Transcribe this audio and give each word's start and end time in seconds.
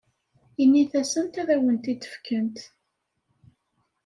Init-asent 0.63 1.39
ad 1.41 1.49
awen-t-id-fkent. 1.55 2.57